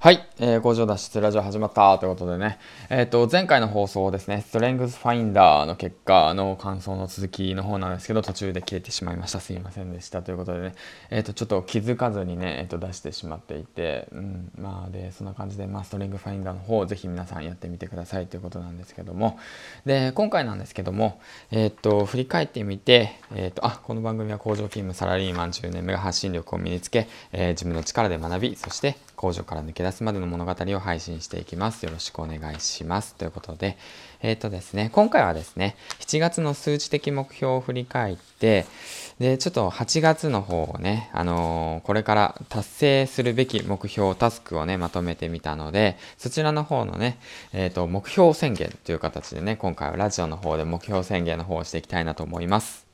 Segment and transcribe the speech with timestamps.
[0.00, 9.40] はい、えー、工場脱出ラジオ始まったということでね、えっ、ー、と、前回の放送ですね、ストレングスファインダーの結果の感想の続きの方なんですけど、途中で切れてしまいました。
[9.40, 10.22] すいませんでした。
[10.22, 10.74] ということでね、
[11.10, 19.36] えっ、ー、と、ちょっと気づかずにね、えっ、と、出してしまっていて、うん、まあ、で、そんな感じで、まあ、ストレングスファインダーの方ぜひ皆さんやってみてくださいということなんですけども、
[19.84, 21.20] で、今回なんですけども、
[21.50, 31.84] えっ、と、振り返ってみて、えっ、と、あ、この番組は工場勤務サラリーマン10年目が発信力を身につけ、え自分の力で学び、そして工場から抜け出すまでの物語を配信していきます。
[31.84, 33.16] よろしくお願いします。
[33.16, 33.76] ということで、
[34.22, 38.64] えっ、ー、とですね、今回はですね、7月の数値的目標を振り返って、
[39.18, 47.18] で、ちょっと8月の方をね、あのー、これから達成するべき目標、タスクをね、まとめてみたので、そちらの方のね、
[47.52, 52.87] えっ、ー、と、目標宣言という形でね、今回はラジオの方で目標宣言の方をしていきたいなと思います。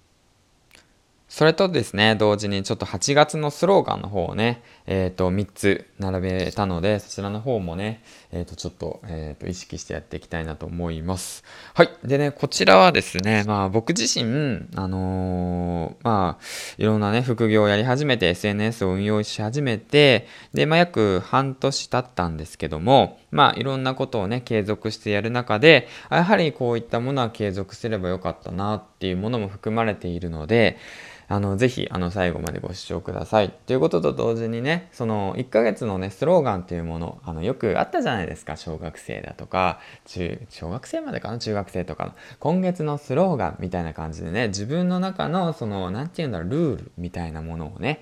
[1.34, 11.42] それとですね、同時にちょっと8月のスローガンの方をね、えっ、ー、と、3つ並べたので、そちらの方もね、えっ、ー、と、ちょっと、えっ、ー、と、意識してやっていきたいなと思います。
[11.74, 11.91] はい。
[12.04, 16.44] でね、こちらはですね、まあ、僕自身、あのまあ、
[16.78, 30.78] いろんなね、副業をやり始めて、SNS を運用し始めて、で、まあ、約半年経ったんですけども、まあ、いろんなことをね、継続してやる中で、やはりこういったものは継続すればよかったなっていうものも含まれているので、
[31.26, 33.50] あの、ぜひ、あの、最後までご視聴ください。
[33.50, 48.00] ということと同時にね、その、1ヶ月のね、スローガンっていうもの、あの、よくあったじゃないですか、小学生だとか、中、小学生までかな、中学生とかの、今月のスローガンみたいな感じでね、自分の中の、その、なんて言うんだろう、ルールみたいなものをね、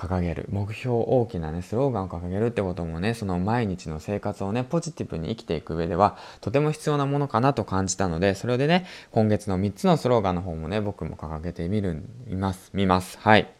[0.00, 13.18] 掲げる目標大きなねスローガンを掲げるってこともねその毎日の生活をねポジティブに生きていく上ではとても必要なものかなと感じたのでそれでね今月の3つのスローガンの方もね僕も掲げてみるいます見ます。
[13.18, 13.59] はい。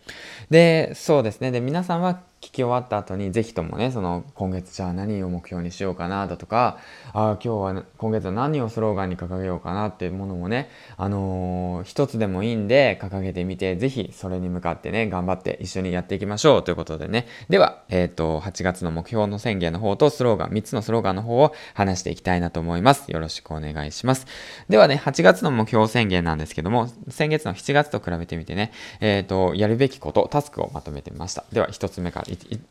[0.50, 1.50] でそうですね。
[1.50, 6.78] で皆さんは聞き終わった後にぜひともねその今月じゃあ何を目標にしようかなだとか
[7.12, 17.26] ああ今日は今月は何をスローガンに掲げようかなっていうものもねあのー、一つでもいいんで掲げてみてぜひそれに向かってね頑張って一緒にやっていきましょうということでね。
[17.50, 23.12] では、えっ、ー、と8月の目標の宣言の方とスローガン3つのスローガンの方を話していきたいなと思います。
[23.12, 24.26] よろしくお願いします。
[24.70, 32.26] ではね8月の目標宣言なんですけども先月の7月と比べてみてねえっ、ー、とやるべきことタスクをまとめてみましたでは1つ目から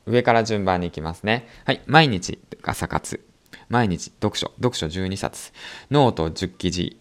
[0.06, 1.48] 上から順番に行きますね。
[1.66, 1.82] はい。
[1.86, 3.24] 毎日朝活。
[3.70, 4.52] 毎日読書。
[4.58, 5.52] 読書12冊。
[5.92, 6.98] ノート10記事。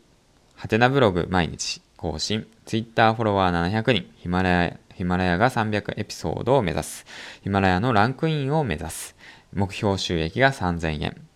[0.54, 2.46] ハテナブログ毎日更新。
[2.66, 4.10] Twitter フォロワー700人。
[4.16, 7.06] ヒマラヤ、ヒマラヤが300エピソードを目指す。
[7.42, 9.16] ヒマラヤのランクインを目指す。
[9.52, 11.27] 目標収益が3000円。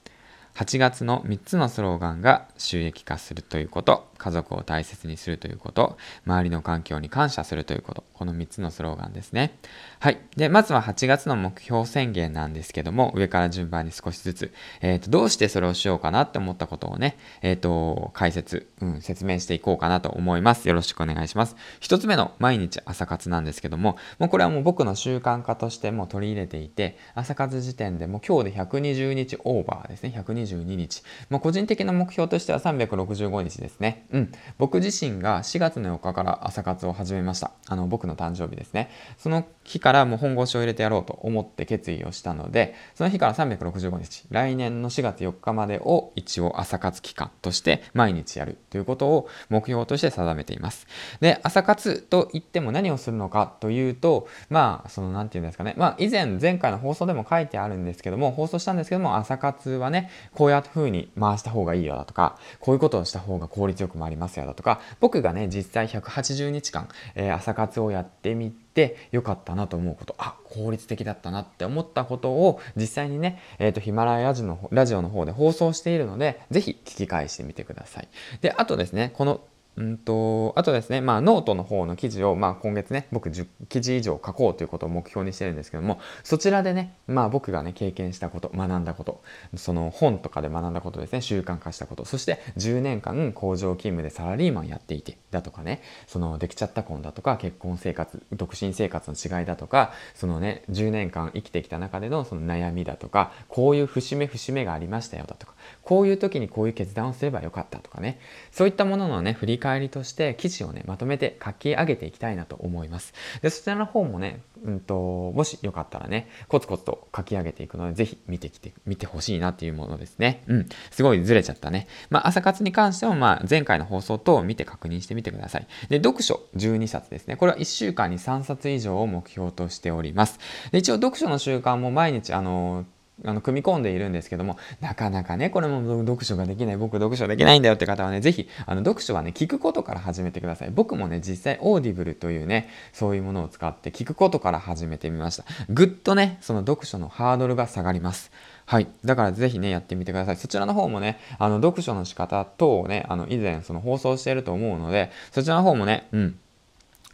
[0.54, 5.96] 8月の3つのスローガンが収益化するということ、家族を大切にするということ、
[6.26, 9.58] 周りの環境に感謝するということ、この3つのスローガンですね。
[9.98, 10.20] はい。
[10.36, 20.68] で、まずは8月の目標宣言なんですけども、上から順番に少しずつ、えっ、ー、と、どうしてそれをしようかなって思ったことをね、えっ、ー、と、解説、うん、説明していこうかなと思います。
[20.68, 21.56] よろしくお願いします。
[21.80, 31.02] 1つ目の毎日朝活なんですけども、もうこれはもう僕の習慣化としても取り入れていて、朝活時点でもう今日で120日オーバーですね、22日。
[31.30, 34.06] まあ、個人的な目標としては365日ですね。
[34.12, 34.32] うん。
[34.58, 37.52] 僕自身が4月の4日から朝活を始めました。
[37.68, 38.90] あの、僕の誕生日ですね。
[39.18, 50.86] その日からもう本腰を入れてやろうと思って決意をしたので、その日から365日、来年の4月4日までを一応朝活期間として毎日やるということを目標として定めています。
[51.20, 55.74] で、朝活といっても何をするのかというと、まあ、その、なんていうんですかね。
[55.76, 78.08] まあ、以前、前回の放送でも書いてあるんですけども、放送したんですけども、朝活はね、こういう風に回した方がいいよだとか、こういうことをした方が効率よく回りますよだとか、僕がね、実際180日間、えー、朝活をやってみてよかったなと思うこと、あ、効率的だったなって思ったことを実際にね、えっ、ー、と、ヒマラヤジのラジオの方で放送しているので、ぜひ聞き返してみてください。
[78.40, 79.40] で、あとですね、この
[79.76, 89.22] うんと、あとですね、まあ、ノートの方の記事を、まあ、今月ね、僕10記事以上書こうということを目標にしてるんですけども、そちらでね、まあ、僕がね、経験したこと、学んだこと、
[89.56, 108.18] その本とかで学んだことですね、習慣化したこと、そして10年間工場勤務でサラリーマンやっていて、だとかね、そのできちゃった婚だとか、結婚生活、独身生活の違いだとか、そのね、10年間生きてきた中でのその悩みだとか、こういう節目節目がありましたよだとか、こういう時にこういう決断をすればよかったとかね、
[108.50, 113.14] そういったもののね、振り返りとして記事をね、まとめて書き上げていきたいなと思います。
[113.42, 120.44] で、そちらの方もね、うんと、もしよかったらね、コツコツと書き上げていくので、ぜひ見てきて、見てほしいなっていうものですね。
[120.46, 120.68] うん。
[120.90, 121.88] すごいずれちゃったね。
[122.10, 125.66] まあ、朝活に関しても、まあ、前回の放送等を見て確認してみてください。
[125.88, 127.36] で、読書12冊ですね。
[127.36, 130.38] これは1週間に3冊以上を目標としております。
[130.70, 132.84] で、一応読書の習慣も毎日、あの
[133.24, 140.70] あの組み込んでいるんですけども、なかなかね、これも読書ができない、僕読書できないんだよって方はね、ぜひ、あの読書はね、聞くことから始めてください。
[140.70, 145.44] 僕もね、実際オーディブルというね、そういうものを使って聞くことから始めてみました。
[145.68, 148.30] ぐっとね、その読書のハードルが下がります。
[148.66, 148.88] はい。
[149.04, 150.36] だからぜひね、やってみてください。
[150.36, 156.38] そちらの方もね、あの、読書の仕方等をね、あの、以前その放送していると思うので、そちらの方もね、うん。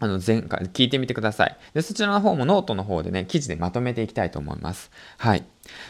[0.00, 1.56] あの、前回、聞いてみてください。
[1.74, 4.90] で、そちらの方もノートの方でね、記事でまとめていきたいと思います。
[5.18, 5.44] はい。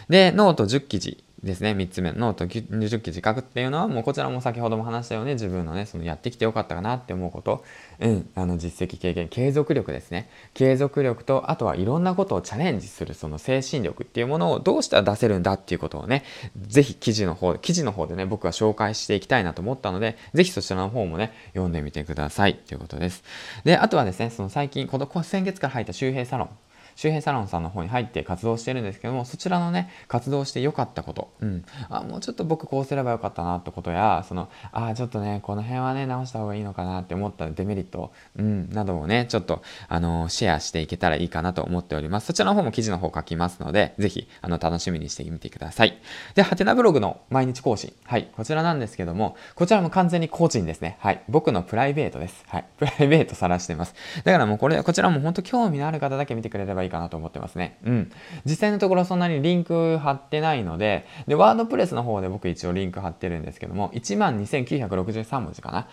[0.08, 7.64] で、ノート10記事ですね、3つ目の20記事書くっていうのは、もうこちらも先ほども話したように、自分のね、そのやってきてよかったかなって思うこと、
[8.00, 10.28] うん、あの実績経験、継続力ですね。
[10.54, 16.24] 継続力と、あとはいろんなことをチャレンジする、その精神力っていうものをどうしたら出せるんだっていうことをね、
[16.60, 23.22] ぜひ記事の方、記事の方でね、僕は紹介していきたいなと思ったので、ぜひそちらの方もね、読んでみてくださいということです。
[23.62, 26.50] で、あとはですね、その最近、この先月から入った周平サロン、
[26.98, 42.26] 周平サロンさんの方に入って活動してるんですけども、そちらのね、活動して良かったこと、うん、あ、もうちょっと僕こうすればよかったなってことや、その、あ、ちょっとね、この辺はね、直した方がいいのかなって思ったデメリット、うん、などをね、ちょっと、あの、シェアしていけたらいいかなと思っております。
[42.26, 45.96] そちらの方も記事の方書きますので、ぜひ、あの、楽しみにしてみてください。
[46.34, 47.92] で、ハテナブログの毎日更新。
[48.06, 50.96] はい、こちらなんですけども、こちらも完全に個人ですね。
[50.98, 52.44] はい、僕のプライベートです。
[52.48, 53.94] はい、プライベートさらしてます。
[54.24, 57.78] だからもうこれ、こちらも本当興味のある方だけ見てくれればいいかなと思ってますね。
[57.84, 58.12] うん。
[58.44, 65.88] 実際のところそんなにリンク貼ってないので、で、ワードプレスの方で僕一応リンク貼ってるんですけども、12,963文字かな？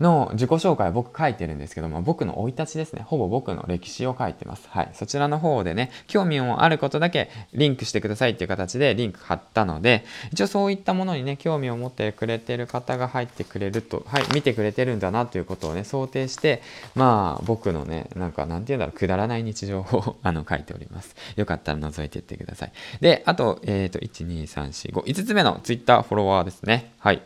[0.00, 3.02] の自己紹介を僕書いてるんですけども、僕の生い立ちですね。
[3.06, 4.66] ほぼ僕の歴史を書いてます。
[4.70, 4.90] はい。
[4.94, 16.62] そちらの方でね、興味もあることだけリンクしてくださいっていう形でリンク貼ったので、一応そういったものにね、興味を持ってくれてる方が入ってくれると、はい、見てくれてるんだなということをね、想定して、
[16.94, 21.14] まあ、僕のね、なんか、なんて言うんだろう、くだらない日常を あの、書いております。
[21.36, 22.72] よかったら覗いていってください。
[23.00, 26.92] で、あと、えっ、ー、と、1、2、3、4、5、5つ目の Twitter フォロワーですね。
[26.98, 27.22] はい。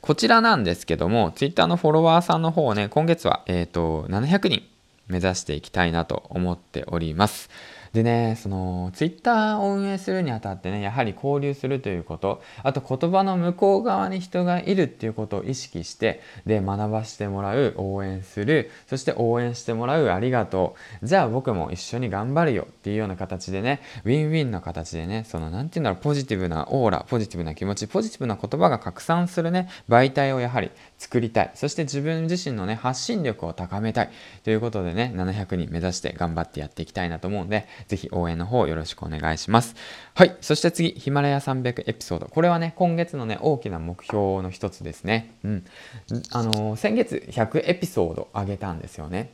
[0.00, 4.62] こちらなんですけども、Twitter のフォロワーさんの方をね、今月は、えっ、ー、と、700人
[5.08, 7.50] 目指していきたいなと思っております。
[7.92, 21.06] でね、その、ツイッターを運営するにあたってね、やはり交流するということ、あと言葉の向こう側に人がいるっていうことを意識して、で、学ばしてもらう、応援する、そして応援してもらう、ありがとう。
[21.06, 31.50] じゃあ僕も一緒に頑張るよっていうような形でね、ウィンウィンな形でね、その、なんていうんだろう、ポジティブなオーラ、ポジティブな気持ち、ポジティブな言葉が拡散するね、媒体をやはり作りたい。
[31.54, 34.10] そして自分自身のね、発信力を高めたい。
[34.44, 39.74] ということでね、700人目指して頑張ってやっていきたいなと思うんで、ぜひ応援の方よろしくお願いします。
[40.14, 40.36] はい。
[40.40, 42.26] そして次、ヒマラヤ300エピソード。
[42.26, 45.34] これはね、今月のね、大きな目標の一つですね。
[45.44, 45.64] うん。
[46.30, 49.32] あのー、先月100エピソード上げたんですよね。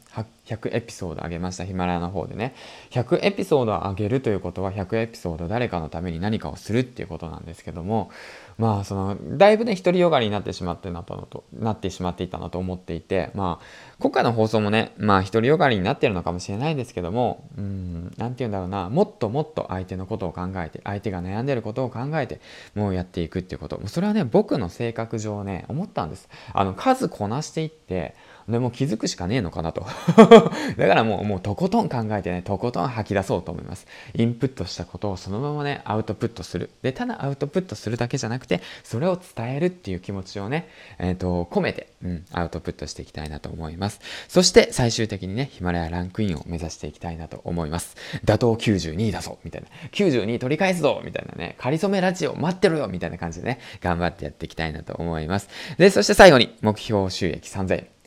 [0.48, 1.64] 100エピソード上げました。
[1.64, 2.54] ヒマラヤの方でね。
[2.90, 8.10] 100エピソード上げるということは、100エピソード誰かのために何かをするっていうことなんですけども、
[8.56, 13.64] まあ、その、だいぶね、独りよがりになってしまってなったのと、なってしまっていたなと思っていて、まあ、
[14.00, 22.40] 今回の放送もね、まあ、独りよがりになってるのかもしれないですけども、うん、なんて言うんだろうな、もっともっと相手のことを考えて、相手が悩んでることを考えて、
[22.74, 23.80] もうやっていくっていうこと。
[23.86, 26.28] それはね、僕の性格上ね、思ったんです。
[26.52, 28.16] あの、数こなしていって、
[28.48, 29.86] でも気づくしかねえのかなと。
[30.76, 33.86] だからもう、もうとことん考えてね、とことん吐き出そうと思います。
[34.14, 36.70] インプットしたことをそのままね、アウトプットする。
[36.82, 44.00] で、ただアウトプットするだけじゃなくて、それを伝えるっていう気持ちをね、えっ、ー、と、込めて、うん、アウトプットしていきたいなと思います。
[44.28, 47.96] そして最終的にね、ヒマラヤランクインを目指していきたいなと思います。
[48.24, 49.68] 打倒92位だぞみたいな。
[49.92, 55.48] 92取り返すぞみたいなね、仮初めラジオ待ってろよみたいな感じでね、頑張ってやっていきたいなと思います。
[55.78, 57.97] で、そして最後に、目標収益3000円。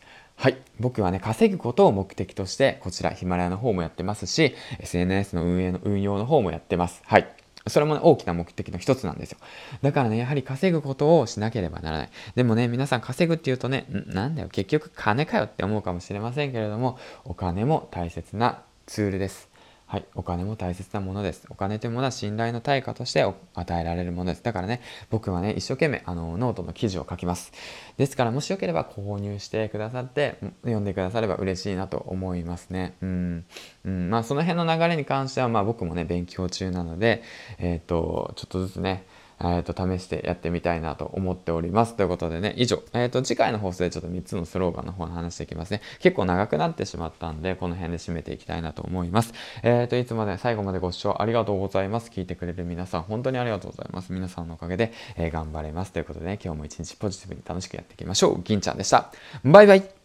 [0.42, 0.58] はい。
[0.80, 7.04] 僕はね、稼ぐことを目的として、こちらヒマラヤの方もやってますし、SNS の運営の運用の方もやってます。
[7.06, 7.32] はい。
[7.68, 9.38] それもね、大きな目的の一つなんですよ。
[9.84, 12.10] だからね、やはり稼ぐことをしなければならない。
[12.34, 19.51] でもね、皆さん稼ぐっていうとね、なんだよ、結局金かよって思うかもしれませんけれども、お金も大切なツールです。
[19.92, 21.46] はい、お金も大切なものです。
[21.50, 24.42] お金というものは信頼の対価として与えられるものです。
[24.42, 24.80] だからね、
[25.10, 27.52] 僕はね、一生懸命あのノートの記事を書きます。
[27.98, 32.96] ですから、もしよければ購入してくださって、読んでくだされば嬉しいなと思いますね。
[33.02, 33.46] うん。
[33.84, 37.22] うん、まあ、その辺の流れに関しては、まあ、僕もね、勉強中なので、
[37.60, 39.04] えっ、ー、と、ちょっとずつね、
[39.44, 41.96] えー、と試してやってみたいなと思っております。
[41.96, 45.82] ということでね、以上、えー、と次回の放送でちょっと3つのスローガンの方の話していきますね。
[46.00, 49.34] 結構長くなってしまったんで、この辺で締めていきたいなと思います。
[49.64, 52.10] えっ、ー、と、いつもね、最後までご視聴ありがとうございます。
[52.10, 54.14] 聞いてくれる皆さん、本当にありがとうございます。
[54.14, 55.92] 皆さんのおかげで、え、頑張れます。
[55.92, 58.42] ということでね、今日も一日ポジティブに楽しくやっていきましょう。
[58.44, 59.12] 銀ちゃんでした。
[59.44, 60.01] バイバイ